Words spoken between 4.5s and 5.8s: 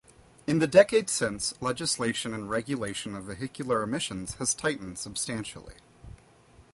tightened substantially.